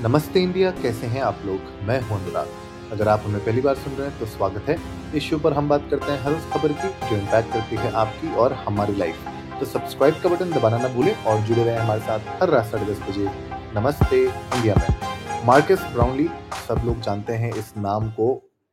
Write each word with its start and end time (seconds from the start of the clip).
नमस्ते 0.00 0.40
इंडिया, 0.40 0.70
कैसे 0.72 1.06
हैं 1.06 1.20
आप 1.20 1.40
लोग? 1.46 1.60
मैं 1.84 2.00
हूँ 2.00 2.18
अनुराग। 2.18 2.92
अगर 2.92 3.08
आप 3.08 3.22
हमें 3.24 3.44
पहली 3.44 3.60
बार 3.60 3.74
सुन 3.76 3.92
रहे 3.92 4.08
हैं 4.08 4.18
तो 4.18 4.26
स्वागत 4.26 4.68
है। 4.68 4.76
इस 5.16 5.22
शो 5.22 5.38
पर 5.38 5.52
हम 5.52 5.68
बात 5.68 5.88
करते 5.90 6.12
हैं 6.12 6.18
हर 6.20 6.32
उस 6.32 6.46
खबर 6.52 6.72
की, 6.72 6.88
जो 7.08 7.16
इम्पैक्ट 7.16 7.52
करती 7.52 7.76
है 7.76 7.90
आपकी 7.92 8.32
और 8.34 8.52
हमारी 8.52 8.94
लाइफ 8.96 9.26
तो 9.60 9.66
सब्सक्राइब 9.66 10.14
का 10.22 10.28
बटन 10.28 10.52
दबाना 10.52 10.78
ना 10.78 10.88
भूलें 10.94 11.12
और 11.14 11.40
जुड़े 11.40 11.64
रहें 11.64 11.78
हमारे 11.78 12.00
साथ 12.00 12.42
हर 12.42 12.50
रात 12.50 12.66
साढ़े 12.66 12.86
दस 12.86 13.00
बजे। 13.08 13.24
नमस्ते, 13.76 14.22
इंडिया 14.24 14.74
में। 14.74 15.46
मार्कस 15.46 15.82
ब्राउनली, 15.92 16.28
सब 16.68 16.80
लोग 16.84 17.00
जानते 17.00 17.32
हैं 17.32 17.52
इस 17.54 17.72
नाम 17.76 18.08
को 18.10 18.28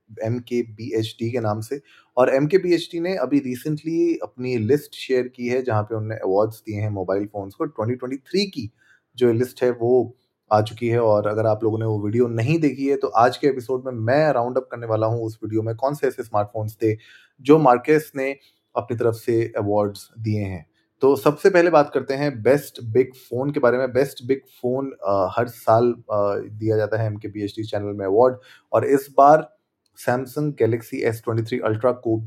M 0.10 0.38
K 0.40 0.62
B 0.62 0.92
H 1.00 1.16
D 1.20 1.32
के 1.32 1.40
नाम 1.40 1.62
से। 1.62 1.82
और 2.18 2.34
M 2.36 2.48
K 2.48 2.58
B 2.58 2.74
H 2.74 2.88
D 2.92 3.00
ने 3.00 3.16
अभी 3.18 3.40
रिसेंटली 3.40 4.16
अपनी 4.24 4.56
लिस्ट 4.58 4.96
शेयर 4.98 5.28
की 5.28 5.48
है, 5.48 5.62
जहाँ 5.64 5.84
पे 5.84 5.96
उन्होंने 5.96 6.16
अवार्ड्स 6.16 6.62
दिए 6.62 6.80
हैं 6.82 6.90
मोबाइल 6.90 7.26
फ़ोन्स 7.26 7.54
को। 7.54 7.66
2023 7.66 8.46
की 8.46 8.70
जो 9.18 9.32
लिस्ट 9.34 9.64
है, 9.64 9.72
वो 9.72 10.16
आ 10.52 10.62
चुकी 10.62 10.88
है 10.88 11.00
और 11.00 11.28
अगर 11.28 11.46
आप 11.46 11.64
लोगों 11.64 11.80
ने 11.80 11.86
वो 11.86 12.00
वीडियो 12.00 12.28
नहीं 12.28 12.60
देखी 12.60 12.88
है 12.88 12.98
तो 12.98 13.08
आज 13.08 13.38
के 13.38 13.48
एपिसोड 13.48 13.86
में 13.86 13.92
मैं 13.92 14.34
राउंड 14.34 14.58
अप 14.58 14.68
करने 14.72 14.88
वाला 14.88 15.08
हूँ 15.08 15.26
उस 15.26 15.40
वीडियो 15.44 15.62
में 15.62 15.76
कौन 15.76 15.94
से 15.94 16.08
ऐसे 16.08 16.24
स्मार्टफोन्स 16.24 16.78
थे 16.84 16.98
जो 17.42 17.58
मार्केस 17.58 18.12
ने 18.16 18.36
अपनी 18.76 18.98
तरफ़ 18.98 19.16
से 19.16 19.54
अवार्ड्स 19.58 20.10
दिए 20.20 20.44
हैं। 20.44 20.66
तो 21.02 21.16
सबसे 21.16 21.50
पहले 21.50 21.70
बात 21.70 21.92
करते 21.94 22.14
हैं 22.14 22.42
बेस्ट 22.42 22.84
बिग 22.84 23.14
फ़ोन 23.14 23.52
के 23.52 23.60
बारे 23.60 23.78
में। 23.78 23.92
बेस्ट 23.94 24.24
बिग 24.26 24.40
फ़ोन 24.62 24.96
हर 25.38 25.48
साल 25.48 25.94
आ, 26.12 26.36
दिया 26.36 26.78
जाता 26.78 26.98
है 26.98 27.06
एम 27.06 27.18
के 27.18 27.48
चैनल 27.64 27.94
में 27.94 28.06
अवार्ड 28.06 28.38
और 28.74 28.86
इस 28.86 29.08
बार 29.18 29.58
Samsung 29.98 30.54
Galaxy 30.54 30.98
S 30.98 31.22
twenty 31.26 31.44
three 31.44 31.60
ultra 31.60 31.92
को 31.92 32.22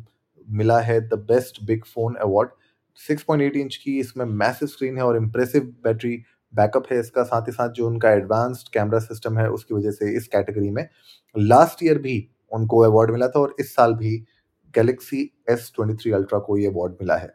मिला 0.51 0.79
है 0.81 1.01
the 1.01 1.15
best 1.29 1.63
big 1.65 1.85
phone 1.85 2.15
award 2.15 2.51
6.8 2.99 3.57
inch 3.57 3.77
की 3.77 3.99
इसमें 3.99 4.25
मैसिव 4.25 4.69
स्क्रीन 4.69 4.97
है 4.97 5.05
और 5.05 5.17
इम्प्रेसिव 5.17 5.63
बैटरी 5.85 6.23
बैकअप 6.55 6.87
है 6.93 6.99
इसका, 7.01 7.23
साथ 7.23 7.49
ही 7.49 7.53
साथ 7.53 7.69
जो 7.71 7.87
उनका 7.87 8.11
एडवांस्ड 8.13 8.73
कैमरा 8.75 8.99
सिस्टम 9.01 9.39
है, 9.39 9.49
उसकी 9.51 9.75
वजह 9.75 9.91
से 9.91 10.17
इस 10.17 10.27
कैटेगरी 10.29 10.71
में 10.71 10.89
लास्ट 11.35 11.83
ईयर 11.85 11.99
भी 11.99 12.29
उनको 12.53 12.81
अवार्ड 12.83 13.11
मिला 13.11 13.29
था 13.29 13.41
और 13.41 13.55
इस 13.61 13.75
साल 13.75 13.95
भी 13.95 14.17
Galaxy 14.75 15.21
S 15.51 15.71
twenty 15.77 15.95
three 15.95 16.13
ultra 16.13 16.39
को 16.39 16.57
ये 16.59 16.67
अवार्ड 16.67 16.93
मिला 16.93 17.17
है। 17.17 17.33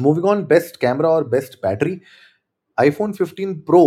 मूविंग 0.00 0.24
ऑन 0.26 0.44
बेस्ट 0.46 0.76
कैमरा 0.80 1.08
और 1.08 1.28
बेस्ट 1.28 1.54
बैटरी 1.62 2.00
आईफोन 2.78 3.12
15 3.12 3.54
प्रो 3.66 3.84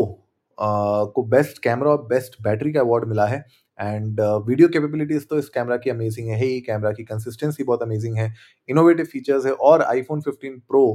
को 0.58 1.24
बेस्ट 1.26 1.62
कैमरा 1.64 1.92
और 1.92 2.06
बेस्ट 2.08 2.42
बैटरी 2.44 2.72
का 2.74 2.80
अवार्ड 2.80 3.08
मिला 3.08 3.26
है। 3.26 3.44
एंड 3.80 4.20
वीडियो 4.48 4.68
कैपेबिलिटीज 4.68 5.28
तो 5.30 5.38
इस 5.40 5.50
कैमरा 5.50 5.78
की 5.78 5.90
अमेजिंग 5.90 6.30
है 6.30 6.38
ही 6.38 6.60
कैमरा 6.62 6.92
की 6.92 7.04
कंसिस्टेंसी 7.04 7.64
बहुत 7.64 7.82
अमेजिंग 7.84 8.18
है। 8.18 8.34
इनोवेटिव 8.70 9.06
फीचर्स 9.06 9.46
है 9.46 9.52
और 9.52 9.82
आईफोन 9.82 10.22
15 10.22 10.60
प्रो 10.68 10.86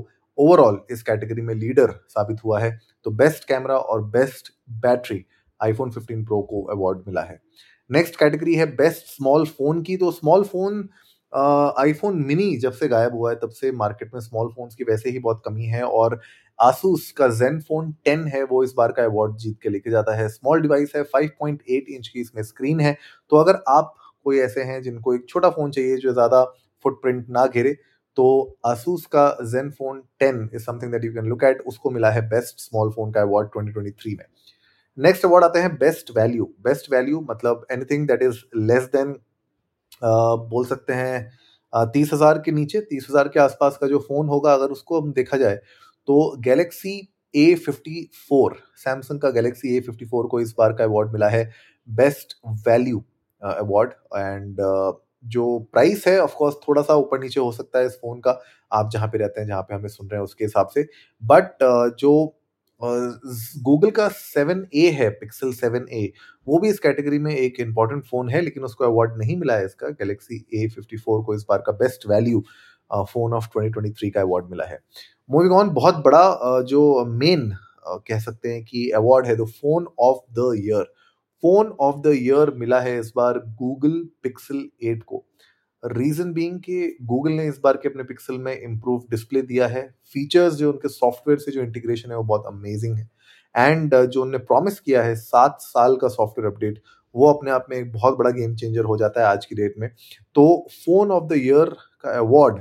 ओवरऑल 0.41 0.81
इस 0.91 1.03
कैटेगरी 1.03 1.43
में 1.43 1.55
लीडर 1.55 1.91
साबित 2.09 2.45
हुआ 2.45 2.61
है 2.61 2.79
तो 3.07 3.11
बेस्ट 3.13 3.45
कैमरा 3.45 3.77
और 3.77 4.05
बेस्ट 4.11 4.53
बैटरी 4.83 5.25
आईफोन 5.61 5.91
15 5.91 6.25
प्रो 6.27 6.41
को 6.43 6.63
अवार्ड 6.73 6.99
मिला 7.07 7.23
है। 7.23 7.41
नेक्स्ट 7.91 8.17
कैटेगरी 8.17 8.55
है 8.55 8.67
बेस्ट 8.77 9.07
स्मॉल 9.09 9.47
फ़ोन 9.49 9.83
की 9.83 9.97
तो 9.97 10.11
स्मॉल 10.13 10.45
फ़ोन 10.45 10.89
आईफोन 11.33 12.17
मिनी 12.27 12.57
जब 12.59 12.73
से 12.73 12.89
गायब 12.89 13.13
हुआ 13.15 13.31
है, 13.31 13.37
तब 13.37 13.51
से 13.51 13.71
मार्केट 13.73 14.15
में 14.15 14.21
स्मॉल 14.21 14.49
फोन्स 14.49 14.75
की 14.75 14.85
वैसे 14.85 15.11
ही 15.11 15.19
बहुत 15.19 15.43
कमी 15.45 15.67
है 15.67 15.83
और 15.85 16.21
आसूस 16.59 17.11
का 17.13 17.29
जेन 17.31 17.61
फ़ोन 17.61 17.93
10 18.05 18.27
है, 18.29 18.43
वो 18.45 18.63
इस 18.65 18.73
बार 18.77 18.93
का 18.93 19.05
अवार्ड 19.05 19.37
जीत 19.39 19.59
के 19.63 19.69
लेके 19.69 19.91
जाता 19.91 20.15
है। 20.17 20.29
स्मॉल 20.29 20.61
डिवाइस 20.63 20.93
है 20.97 21.03
5.8 21.07 21.89
इंच 21.89 22.09
की 22.09 22.21
इसमें 22.21 22.43
स्क्रीन 22.43 22.81
है। 22.81 22.97
तो 23.33 23.37
अगर 23.37 23.63
आप 23.69 23.95
कोई 24.25 24.39
ऐसे 24.41 24.63
हैं 24.63 24.81
जिनको 24.83 25.15
एक 25.15 25.29
छोटा 25.29 25.51
फ़ोन 25.51 25.71
चाहिए 25.71 25.97
जो 25.99 26.13
ज़्यादा 26.13 26.45
फुटप्रिंट 26.85 27.27
ना 27.31 27.47
घेरे 27.47 27.77
तो 28.17 28.59
आसूस 28.67 29.07
का 29.15 29.29
phone 29.71 30.03
10 30.23 30.55
is 30.55 30.63
something 30.63 30.93
that 30.93 31.05
you 31.05 31.13
can 31.13 31.27
look 31.27 31.45
at 31.45 31.61
उसको 31.67 31.91
मिला 31.91 32.11
है 32.11 32.29
बेस्ट 32.29 32.61
स्मॉल 32.61 32.91
फ़ोन 32.93 33.13
का 33.13 33.21
अवार्ड 33.23 33.49
2023 33.57 34.17
में। 34.19 34.25
नेक्स्ट 34.99 35.25
अवार्ड 35.25 35.45
आते 35.45 35.59
हैं 35.59 35.77
बेस्ट 35.79 36.11
वैल्यू 36.17 36.45
बेस्ट 36.65 36.91
वैल्यू 36.93 37.21
मतलब 37.31 37.67
anything 37.73 38.07
that 38.09 38.23
is 38.23 38.39
less 38.57 38.89
than 38.95 39.15
बोल 40.03 40.65
सकते 40.67 40.93
हैं 40.93 41.91
तीस 41.93 42.13
हज़ार 42.13 42.39
के 42.45 42.53
नीचे, 42.53 42.81
तीस 42.81 43.07
हज़ार 43.11 43.29
के 43.29 43.41
आसपास 43.41 43.77
का 43.81 43.87
जो 43.87 43.99
फ़ोन 43.99 44.29
होगा, 44.29 44.55
अगर 44.55 44.71
उसको 44.71 45.01
हम 45.01 45.13
देखा 45.13 45.37
जाए 45.37 45.57
तो 46.09 46.37
Galaxy 46.45 46.97
A 47.35 47.55
fifty 47.57 48.09
four 48.29 48.57
Samsung 48.77 49.21
का 49.21 49.31
गैलेक्सी 49.31 49.77
ए 49.77 49.81
फिफ्टी 49.81 50.07
फोर 50.07 50.27
को 50.27 50.41
इस 50.41 50.55
बार 50.59 50.73
का 50.73 50.85
अवार्ड 50.85 51.13
मिला 51.13 51.29
है 51.29 51.45
बेस्ट 51.89 52.37
वैल्यू 52.67 53.03
अवार्ड 53.43 53.91
एंड 54.17 54.57
जो 55.25 55.59
प्राइस 55.73 56.05
है 56.09 56.19
ऑफ़ 56.23 56.35
कोर्स 56.37 56.55
थोड़ा 56.69 56.83
सा 56.83 56.95
ऊपर 56.97 57.21
नीचे 57.21 57.41
हो 57.41 57.51
सकता 57.53 57.79
है 57.79 57.87
इस 57.87 57.93
फ़ोन 57.95 58.21
का। 58.21 58.41
आप 58.71 58.91
जहाँ 58.93 59.09
पे 59.09 59.19
रहते 59.19 59.41
हैं, 59.41 59.49
जहाँ 59.49 59.63
पे 59.63 59.75
हमें 59.75 59.89
सुन 59.89 60.09
रहे 60.09 60.19
हैं, 60.19 60.25
उसके 60.25 60.45
हिसाब 60.45 60.69
से। 60.75 60.87
बट 61.23 61.57
जो 62.01 62.13
गूगल 62.81 63.91
का 63.91 64.09
सेवन 64.11 64.67
ए 64.77 64.89
है 64.93 65.09
पिक्सल 65.13 65.53
सेवन 65.53 65.87
ए 65.93 66.11
वो 66.47 66.59
भी 66.61 66.69
इस 66.71 66.79
कैटेगरी 66.81 67.19
में 67.19 67.35
एक 67.35 67.61
इंपॉर्टेंट 67.61 68.05
फ़ोन 68.07 68.29
है, 68.31 68.41
लेकिन 68.41 68.65
उसको 68.65 68.85
अवार्ड 68.85 69.17
नहीं 69.19 69.37
मिला 69.37 69.57
है 69.57 69.65
इसका। 69.65 69.89
गैलेक्सी 69.91 70.45
ए 70.55 70.67
फिफ्टी 70.69 70.97
फोर 70.99 71.23
को 71.25 71.35
इस 71.35 71.45
बार 71.49 71.63
का 71.67 71.73
बेस्ट 71.75 72.07
वैल्यू 72.11 72.43
फ़ोन 73.05 73.33
ऑफ़ 73.35 73.47
2023 73.49 74.11
का 74.11 74.21
अवार्ड 74.21 74.47
मिला 74.51 74.65
है। 74.67 74.79
मूविंग 75.31 75.53
ऑन 75.55 75.71
बहुत 75.75 75.97
बड़ा 76.05 76.61
जो 76.69 77.05
मेन 77.07 77.53
कह 78.09 78.19
सकते 78.21 78.53
हैं 78.53 78.65
कि 78.65 78.89
अवार्ड 78.97 79.27
है 79.27 79.37
the 79.37 79.45
phone 79.53 79.87
of 80.01 80.19
the 80.39 80.53
year 80.59 80.93
phone 81.43 81.69
of 81.81 82.01
the 82.01 82.13
year 82.15 82.51
मिला 82.57 82.81
है 82.81 82.99
इस 83.01 83.13
बार 83.17 83.39
गूगल 83.59 84.01
पिक्सल 84.23 84.69
8 84.85 85.03
को। 85.03 85.25
रीजन 85.83 86.33
बीइंग 86.33 86.59
कि 86.61 86.97
गूगल 87.03 87.33
ने 87.33 87.47
इस 87.49 87.59
बार 87.65 87.77
के 87.77 87.89
अपने 87.89 88.03
पिक्सल 88.03 88.39
में 88.39 88.53
इम्प्रूव 88.55 89.05
डिस्प्ले 89.11 89.43
दिया 89.43 89.67
है। 89.67 89.83
फीचर्स 90.13 90.55
जो 90.55 90.73
उनके 90.73 90.89
सॉफ्टवेयर 90.89 91.39
से 91.39 91.53
जो 91.53 91.63
इंटीग्रेशन 91.63 92.11
है 92.11 92.17
वो 92.17 92.23
बहुत 92.25 92.45
अमेजिंग 92.47 92.97
है। 92.97 93.09
एंड 93.55 93.95
जो 93.97 94.23
उनने 94.23 94.39
प्रॉमिस 94.39 94.81
किया 94.81 95.03
है 95.03 95.15
सात 95.17 95.57
साल 95.61 95.97
का 95.97 96.09
सॉफ्टवेयर 96.09 96.53
अपडेट 96.53 96.83
वो 97.15 97.33
अपने 97.33 97.51
आप 97.51 97.67
में 97.71 97.77
एक 97.77 97.93
बहुत 97.93 98.17
बड़ा 98.19 98.31
गेम 98.31 98.55
चेंजर 98.57 98.85
हो 98.85 98.97
जाता 98.97 99.21
है 99.21 99.27
आज 99.27 99.47
की 99.47 99.55
डेट 99.57 99.75
में। 99.79 99.89
तो 100.35 100.67
फ़ोन 100.75 101.11
ऑफ़ 101.11 101.25
द 101.25 101.37
ईयर 101.37 101.75
का 102.03 102.19
अवार्ड 102.19 102.61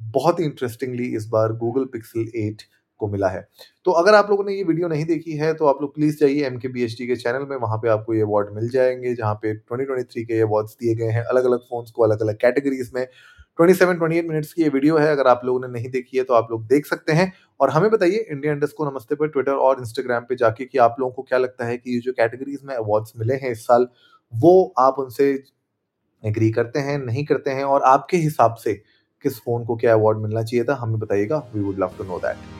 बहुत 0.00 0.40
ही 0.40 0.44
इंटरेस्टिंगली 0.44 1.06
इस 1.16 1.26
बार 1.28 1.52
गूगल 1.52 1.84
पिक्सल 1.84 2.30
8 2.38 2.62
को 3.00 3.08
मिला 3.08 3.28
है। 3.28 3.46
तो 3.86 3.90
अगर 3.92 4.14
आप 4.14 4.30
लोगों 4.30 4.44
ने 4.44 4.54
ये 4.54 4.62
वीडियो 4.64 4.88
नहीं 4.88 5.04
देखी 5.04 5.36
है 5.36 5.52
तो 5.54 5.66
आप 5.66 5.78
लोग 5.82 5.94
प्लीज़ 5.94 6.18
जाइए 6.20 6.44
M 6.46 6.58
K 6.58 6.68
B 6.68 6.82
H 6.84 6.96
D 6.98 7.06
के 7.06 7.16
चैनल 7.16 7.46
में, 7.50 7.56
वहाँ 7.56 7.78
पे 7.78 7.88
आपको 7.88 8.14
ये 8.14 8.22
अवार्ड 8.22 8.54
मिल 8.54 8.68
जाएँगे, 8.70 9.14
जहाँ 9.14 9.34
पे 9.34 9.54
2023 9.54 10.24
के 10.24 10.40
अवार्ड्स 10.40 10.76
दिए 10.80 10.94
गए 10.94 11.10
हैं 11.10 11.22
अलग 11.24 11.44
अलग 11.44 11.60
फोन्स 11.60 11.90
को 11.90 12.02
अलग 12.02 12.22
अलग 12.22 12.36
कैटेगरीज 12.36 12.90
में। 12.94 13.06
27 13.58 13.98
28 13.98 14.28
मिनट्स 14.28 14.52
की 14.52 14.62
ये 14.62 14.68
वीडियो 14.68 14.96
है, 14.96 15.10
अगर 15.12 15.26
आप 15.26 15.40
लोगों 15.44 15.60
ने 15.60 15.68
नहीं 15.68 15.88
देखी 15.90 16.18
है 16.18 16.24
तो 16.24 16.34
आप 16.34 16.48
लोग 16.50 16.66
देख 16.66 16.86
सकते 16.86 17.12
हैं। 17.12 17.32
और 17.60 17.70
हमें 17.70 17.90
बताइए 17.90 18.26
इंडिया 18.30 18.52
इंडस्ट 18.52 18.76
को 18.76 18.90
नमस्ते 18.90 19.14
पर 19.14 19.28
ट्विटर 19.28 19.52
और 19.52 19.80
इंस्टाग्राम 19.80 20.24
पे 20.28 20.36
जाके 20.36 20.64
कि 20.64 20.78
आप 20.78 20.96
लोगों 21.00 21.12
को 21.12 21.22
क्या 21.22 21.38
लगता 21.38 21.64
है 21.64 21.76
कि 21.76 21.94
ये 21.94 22.00
जो 22.00 22.12
कैटेगरीज 22.12 22.60
में 22.64 22.74
अवार्ड्स 22.74 23.12
मिले 23.16 23.34
हैं 23.34 23.50
इस 23.50 23.64
साल, 23.66 23.88
वो 24.32 24.74
आप 24.78 24.98
उनसे 24.98 25.32
एग्री 26.22 26.50
करते 26.50 26.78
हैं, 26.78 26.98
नहीं 26.98 27.24
करते 27.24 27.50
हैं? 27.50 27.64
और 27.64 27.82
आपके 27.82 28.16
हिसाब 28.16 28.54
से 28.54 28.74
किस 29.24 29.38
फ़ोन 29.38 29.64
को 29.64 29.76
क्या 29.76 29.92
अवार्ड 29.92 30.18
मिलना 30.18 30.42
चाहिए 30.42 30.64
था, 30.64 30.74
हमें 30.74 30.98
बताइएगा। 30.98 31.42
We 31.54 31.60
would 31.60 31.78
love 31.78 31.94
to 31.98 32.04
know 32.04 32.18
that 32.18 32.59